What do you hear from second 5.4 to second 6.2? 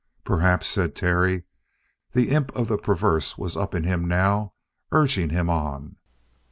on.